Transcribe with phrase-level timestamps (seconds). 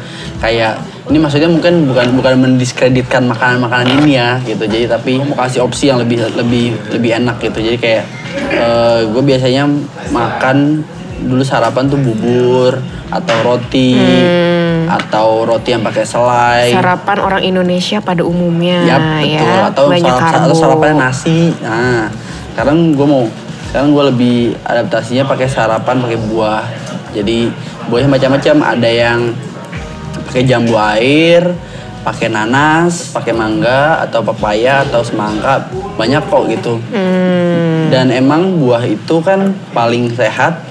[0.42, 4.66] kayak ini maksudnya mungkin bukan bukan mendiskreditkan makanan-makanan ini ya gitu.
[4.66, 7.62] Jadi tapi mau kasih opsi yang lebih lebih lebih enak gitu.
[7.62, 8.04] Jadi kayak
[8.50, 9.70] eh, gue biasanya
[10.10, 10.82] makan
[11.16, 12.76] dulu sarapan tuh bubur
[13.08, 13.96] atau roti
[14.86, 16.70] atau roti yang pakai selai.
[16.70, 19.32] Sarapan orang Indonesia pada umumnya Yap, betul.
[19.34, 20.44] ya, atau banyak sarap, karbo.
[20.46, 21.40] atau sarapannya nasi.
[21.58, 22.06] Nah,
[22.54, 23.24] sekarang gue mau
[23.70, 26.64] sekarang gue lebih adaptasinya pakai sarapan pakai buah.
[27.16, 27.50] Jadi
[27.90, 28.56] buahnya macam-macam.
[28.76, 29.20] Ada yang
[30.30, 31.42] pakai jambu air,
[32.06, 35.66] pakai nanas, pakai mangga atau pepaya atau semangka.
[35.98, 36.78] Banyak kok gitu.
[36.94, 40.65] Hmm, Dan emang buah itu kan paling sehat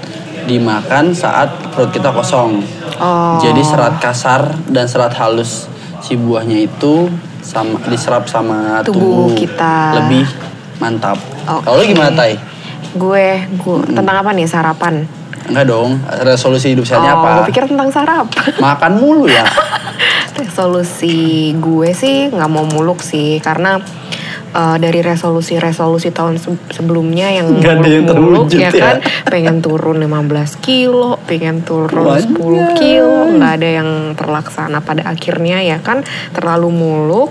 [0.46, 2.62] dimakan saat perut kita kosong.
[3.02, 3.38] Oh.
[3.42, 5.68] Jadi serat kasar dan serat halus
[6.00, 7.10] si buahnya itu
[7.42, 9.98] sama diserap sama Tubuh tubuh, kita.
[10.02, 10.26] lebih
[10.82, 11.18] mantap.
[11.46, 11.66] Oke.
[11.66, 12.34] Kalau gimana Tai?
[12.96, 13.28] gue,
[13.60, 15.04] gue tentang apa nih sarapan?
[15.46, 17.30] Enggak dong, resolusi hidup oh, sehatnya apa?
[17.38, 18.50] gue pikir tentang sarapan.
[18.66, 19.46] Makan mulu ya.
[20.36, 23.80] resolusi gue sih nggak mau muluk sih karena
[24.56, 28.82] uh, dari resolusi-resolusi tahun se- sebelumnya yang Nggak ada yang terwujud ya ya.
[28.82, 28.96] kan
[29.28, 32.40] pengen turun 15 kilo pengen turun Banyak.
[32.40, 36.02] 10 kilo nggak ada yang terlaksana pada akhirnya ya kan
[36.32, 37.30] terlalu muluk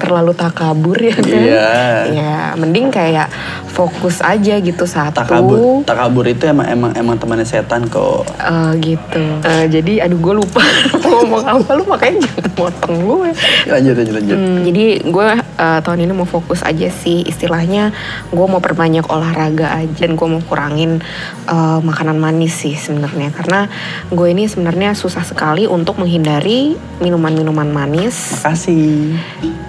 [0.00, 1.68] terlalu takabur ya kan Iya.
[2.10, 3.28] ya mending kayak
[3.68, 8.24] fokus aja gitu satu Takabur, takabur itu emang emang emang temannya setan kok.
[8.34, 10.64] Eh, gitu Eh, jadi aduh gue lupa
[11.04, 13.30] ngomong apa lu makanya jangan motong gue
[13.68, 14.36] Lanjut lanjut lanjut.
[14.36, 17.92] Hmm, jadi gue uh, tahun ini mau fokus aja sih istilahnya
[18.28, 21.04] gue mau perbanyak olahraga aja dan gue mau kurangin
[21.46, 23.68] uh, makanan manis sih sebenarnya karena
[24.08, 28.40] gue ini sebenarnya susah sekali untuk menghindari minuman-minuman manis.
[28.40, 29.16] Makasih.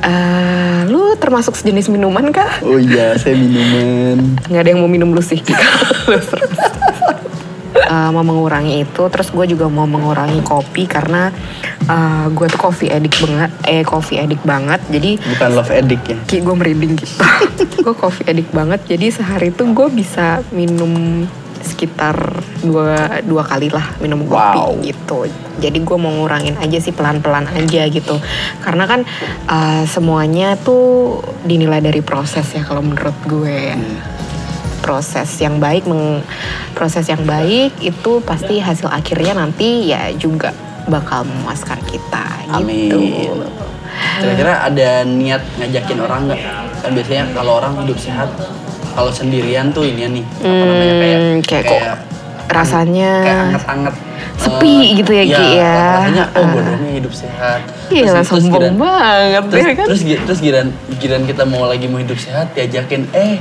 [0.02, 0.21] Uh,
[0.88, 2.62] lu termasuk sejenis minuman kah?
[2.66, 4.38] Oh iya, saya minuman.
[4.50, 5.42] Nggak ada yang mau minum lu sih.
[7.92, 11.28] Uh, mau mengurangi itu terus gue juga mau mengurangi kopi karena
[11.92, 16.16] uh, gue tuh coffee addict banget eh coffee addict banget jadi Bukan love addict ya.
[16.24, 17.20] Ki gue merinding gitu.
[17.88, 18.80] gue coffee addict banget.
[18.88, 21.28] Jadi sehari tuh gue bisa minum
[21.62, 22.14] sekitar
[22.62, 24.82] dua dua kali lah minum kopi Wow.
[24.82, 25.26] gitu.
[25.62, 28.18] Jadi gue mau ngurangin aja sih pelan-pelan aja gitu.
[28.60, 29.06] Karena kan
[29.46, 33.74] uh, semuanya tuh dinilai dari proses ya kalau menurut gue.
[33.74, 33.78] ya.
[34.82, 36.26] Proses yang baik, meng-
[36.74, 40.50] proses yang baik itu pasti hasil akhirnya nanti ya juga
[40.90, 42.98] bakal memuaskan kita gitu.
[42.98, 43.46] Amin.
[44.18, 46.42] Kira-kira ada niat ngajakin orang nggak?
[46.82, 48.34] Kan biasanya kalau orang hidup sehat,
[48.92, 51.82] kalau sendirian tuh ini nih apa namanya kayak Hmm, kayak kok
[52.48, 53.96] rasanya kayak anget-anget
[54.36, 55.76] sepi eh, gitu ya, iya, Ki, ya.
[55.94, 56.50] Rasanya oh Ah.
[56.52, 57.60] bodohnya hidup sehat.
[57.88, 59.86] Iya Terus- terus sombong giran- banget Terus, ya kan.
[59.88, 60.68] terus, terus giran,
[60.98, 63.40] giran kita mau lagi mau hidup sehat diajakin eh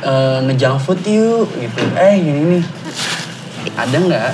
[0.00, 1.82] eh, ngejunk food yuk gitu.
[1.94, 2.64] Eh gini nih.
[3.74, 4.32] Ada nggak?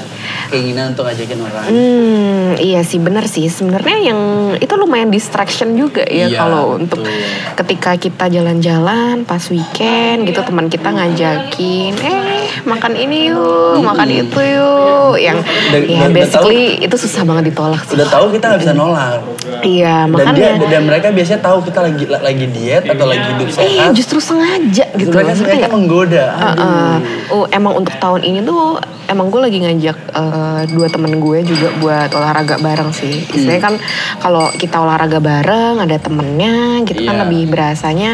[0.52, 1.64] Keinginan untuk ngajakin orang.
[1.66, 3.49] Hmm, iya sih bener sih.
[3.49, 4.20] Sebenarnya yang
[4.54, 7.16] itu lumayan distraction juga ya Iya, kalau untuk betul.
[7.56, 12.20] ketika kita jalan-jalan pas weekend gitu teman kita ngajakin, eh
[12.62, 15.14] makan ini yuk, makan itu yuk.
[15.14, 17.96] Yang Dan- ya dan- dan basically itu susah banget ditolak sih.
[17.96, 19.20] Udah tahu kita nggak bisa nolak.
[19.60, 20.34] Iya Dan makanya.
[20.58, 23.90] dia dan mereka biasanya tahu kita lagi lagi diet atau lagi hidup Eh sehat.
[23.93, 25.08] justru sengaja gitu.
[25.10, 26.25] mereka sengaja menggoda.
[26.52, 26.62] Aduh.
[26.62, 26.98] Uh,
[27.31, 28.76] oh emang untuk tahun ini tuh
[29.06, 33.25] emang gue lagi ngajak uh, dua temen gue juga buat olahraga bareng sih.
[33.27, 33.75] Istilahnya kan
[34.19, 37.23] kalau kita olahraga bareng ada temennya gitu kan Iya.
[37.27, 38.11] lebih berasanya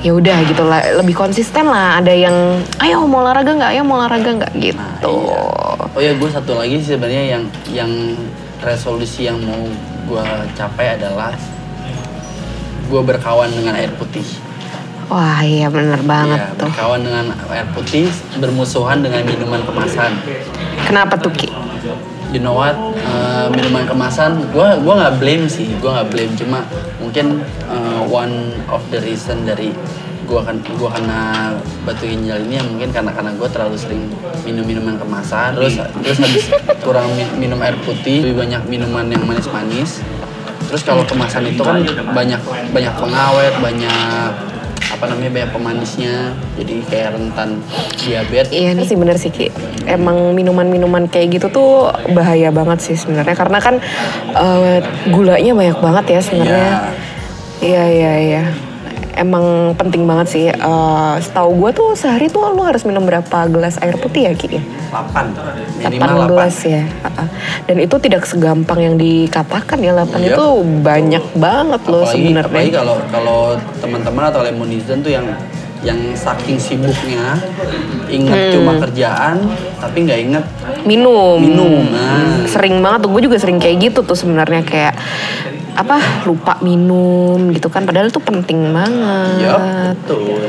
[0.00, 2.32] ya udah gitu lah lebih konsisten lah ada yang
[2.80, 5.12] ayo mau olahraga nggak ayo mau olahraga nggak gitu
[5.92, 7.92] Oh ya gue satu lagi sih sebenarnya yang yang
[8.60, 9.60] resolusi yang mau
[10.08, 10.24] gue
[10.54, 11.36] capai adalah
[12.88, 14.24] gue berkawan dengan air putih.
[15.06, 18.06] wah iya bener banget Iya, tuh berkawan dengan air putih,
[18.38, 20.16] bermusuhan dengan minuman kemasan.
[20.86, 21.48] Kenapa tuh ki?
[22.30, 22.78] You know what?
[22.94, 26.32] Eh, minuman kemasan, gue gua nggak blame sih, gue nggak blame.
[26.38, 26.62] Cuma
[27.02, 29.74] mungkin eh, one of the reason dari
[30.30, 31.50] gue kan gua kena
[31.82, 34.06] batu ginjal ini ya mungkin karena karena gue terlalu sering
[34.46, 35.58] minum minuman kemasan.
[35.58, 35.74] Terus
[36.06, 36.44] terus habis
[36.86, 39.98] kurang mi- minum air putih lebih banyak minuman yang manis-manis.
[40.70, 41.82] Terus kalau kemasan itu kan
[42.14, 42.38] banyak
[42.70, 44.30] banyak pengawet banyak
[45.00, 47.64] apa namanya banyak pemanisnya jadi kayak rentan
[48.04, 49.48] diabetes Iya nih sih bener sih Ki.
[49.88, 53.80] Emang minuman-minuman kayak gitu tuh bahaya banget sih sebenarnya karena kan
[54.36, 56.72] eh, gulanya banyak banget ya sebenarnya.
[57.64, 58.44] Iya iya iya.
[59.20, 59.44] Emang
[59.76, 60.46] penting banget sih.
[60.48, 64.48] Eh, setahu gue tuh sehari tuh lu harus minum berapa gelas air putih ya Ki?
[64.50, 64.62] ya?
[64.88, 66.80] 8 8 minimal 8 gelas ya.
[66.80, 67.26] Heeh.
[67.64, 70.34] Dan itu tidak segampang yang dikatakan ya 8 Iya.
[70.34, 70.46] itu
[70.80, 72.72] banyak banget loh apalagi, apalagi sebenarnya.
[72.74, 73.40] kalau kalau
[73.78, 75.28] teman-teman atau lemonizen tuh yang
[75.80, 77.40] yang saking sibuknya
[78.06, 78.52] inget Hmm.
[78.52, 79.36] cuma kerjaan
[79.76, 80.44] tapi nggak inget
[80.82, 82.44] minum Minum, nah.
[82.44, 84.92] sering banget tuh gue juga sering kayak gitu tuh sebenarnya kayak
[85.72, 87.82] apa lupa minum gitu kan.
[87.82, 89.40] Padahal itu penting banget.
[89.40, 89.54] Ya
[89.92, 90.40] betul.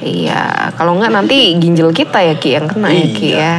[0.00, 0.42] Iya
[0.74, 3.38] kalau nggak nanti ginjal kita ya ki yang kena ya ki Iya.
[3.38, 3.56] ya.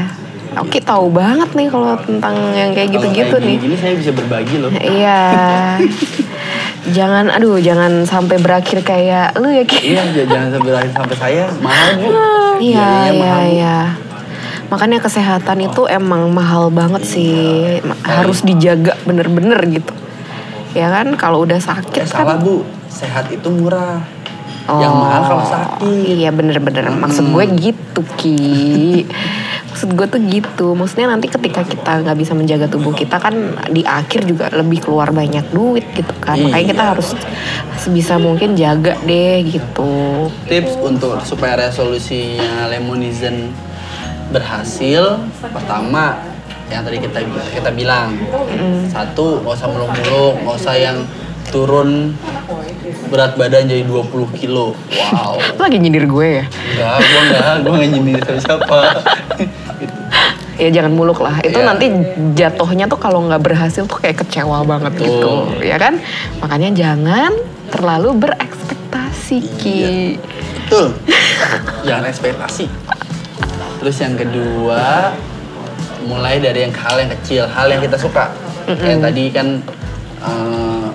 [0.57, 3.55] Oke tahu banget nih kalau tentang yang kayak gitu-gitu nih.
[3.55, 4.67] gini, saya bisa berbagi loh.
[4.69, 5.19] Iya.
[6.91, 9.93] Jangan aduh jangan sampai berakhir kayak lu ya ki.
[9.93, 11.45] Iya jangan sampai berakhir sampai saya.
[11.57, 12.07] Mahal bu.
[12.61, 13.77] Iya, iya, iya.
[14.67, 17.33] Makanya kesehatan itu emang mahal banget sih.
[17.81, 19.93] Ma- Harus dijaga bener-bener gitu.
[20.71, 22.43] Ya kan, kalau udah sakit salah kan.
[22.43, 23.99] bu sehat itu murah
[24.71, 25.83] yang mahal kalau sakit
[26.15, 26.87] Iya bener-bener.
[26.87, 29.03] Maksud gue gitu Ki.
[29.71, 30.67] Maksud gue tuh gitu.
[30.71, 33.33] Maksudnya nanti ketika kita nggak bisa menjaga tubuh kita kan
[33.67, 36.37] di akhir juga lebih keluar banyak duit gitu kan.
[36.37, 36.91] Makanya kita Iya.
[36.93, 37.09] harus
[37.75, 39.91] sebisa mungkin jaga deh gitu.
[40.45, 43.51] tips untuk supaya resolusinya lemonizen
[44.29, 46.15] berhasil pertama
[46.71, 47.19] yang tadi kita
[47.51, 48.15] kita bilang.
[48.87, 50.97] Satu nggak usah muluk-muluk nggak usah yang
[51.51, 52.15] turun
[53.07, 54.71] berat badan jadi 20 kilo.
[55.11, 55.35] Wow.
[55.61, 56.45] Lagi nyindir gue ya?
[56.47, 58.79] enggak gua enggak gua nggak nyindir siapa siapa
[59.81, 59.97] Gitu.
[60.59, 61.41] ya jangan muluk lah.
[61.41, 61.67] Itu Iya.
[61.67, 61.85] nanti
[62.33, 65.09] jatuhnya tuh kalau nggak berhasil tuh kayak kecewa banget Betul.
[65.11, 65.33] gitu
[65.65, 65.97] ya kan?
[66.39, 67.33] Makanya jangan
[67.67, 69.81] terlalu berekspektasi ki.
[70.69, 70.95] Betul.
[71.83, 72.65] Jangan ekspektasi.
[73.81, 75.11] Terus yang kedua
[76.05, 78.29] mulai dari yang hal yang kecil hal yang kita suka
[78.77, 79.47] kayak tadi kan
[80.21, 80.87] eh,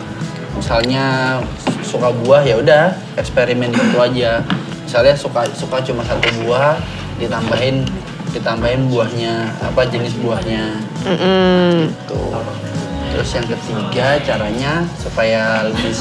[0.56, 1.38] misalnya
[1.84, 4.42] suka buah ya udah eksperimen di situ aja
[4.86, 6.78] misalnya suka suka cuma satu buah
[7.18, 7.86] ditambahin
[8.34, 10.76] ditambahin buahnya apa jenis buahnya
[11.06, 11.88] Mm-mm.
[12.10, 12.36] Tuh.
[13.14, 15.94] Terus yang ketiga caranya supaya lebih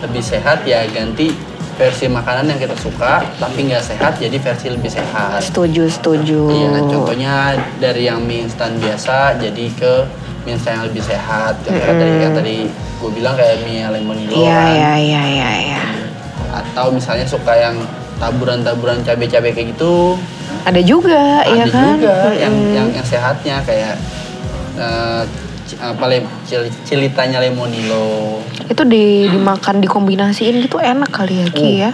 [0.00, 1.36] lebih sehat ya ganti
[1.74, 5.42] versi makanan yang kita suka tapi nggak sehat jadi versi lebih sehat.
[5.42, 7.34] setuju setuju Iya, contohnya
[7.76, 9.92] dari yang mie instan biasa jadi ke
[10.42, 11.58] mie instan yang lebih sehat.
[11.60, 14.70] Kayak tadi yang tadi gue bilang kayak mie lemonilo iya kan.
[14.70, 15.82] iya iya iya iya
[16.54, 17.74] Atau misalnya suka yang
[18.16, 20.14] taburan-taburan cabai-cabai kayak gitu.
[20.64, 22.72] ada juga ada ya kan juga yang, Mm-mm.
[22.72, 23.98] yang yang sehatnya kayak
[24.72, 25.43] ci-
[25.80, 28.40] apa lem, cil- cilitanya lemonilo.
[28.68, 31.90] Itu di dimakan dikombinasiin gitu enak kali ya ki ya.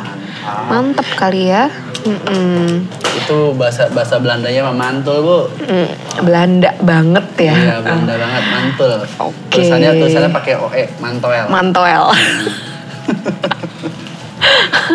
[0.67, 1.71] Mantep kali ya.
[2.01, 2.89] Mm-mm.
[3.11, 5.39] itu bahasa bahasa Belandanya mah mantul bu.
[5.69, 5.89] Mm,
[6.25, 7.53] Belanda banget ya.
[7.53, 8.91] Iya Belanda banget mantul.
[9.21, 9.37] Oke.
[9.53, 11.47] tulisannya tulisannya pakai oe mantoel.
[11.53, 12.05] Mantoel.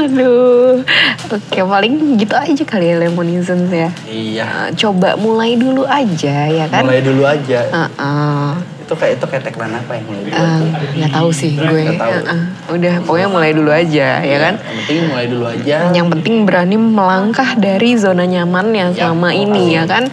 [0.05, 0.85] Aduh,
[1.27, 3.89] oke paling gitu aja kali ya Lemonisms ya.
[4.05, 6.85] iya Eh, Coba mulai dulu aja ya kan.
[6.85, 8.47] mulai dulu aja Heeh.
[8.79, 10.88] itu kayak itu kayak tagline apa yang mulai dulu Eh, aja?
[10.95, 11.81] nggak tahu sih gue.
[11.83, 12.13] Nggak tahu.
[12.13, 12.41] Heeh.
[12.71, 14.53] Udah pokoknya mulai dulu aja ya kan.
[14.55, 19.09] yang penting mulai dulu aja Yang penting berani melangkah dari zona nyaman yang Ya.
[19.09, 20.05] selama ini ya kan.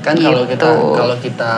[0.00, 0.94] kan kalau kita Gitu.
[0.94, 1.52] kalau kita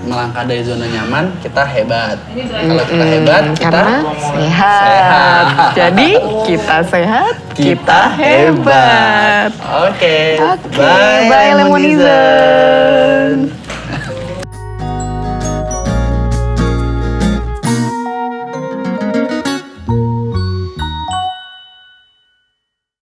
[0.00, 4.80] melangkah dari zona nyaman kita hebat kalau kita hebat kita karena sehat.
[4.80, 5.44] sehat.
[5.76, 6.10] Jadi
[6.48, 13.44] kita sehat, kita hebat oke Oke, bye, bye Lemonizen.
[13.44, 13.59] Lemonizen.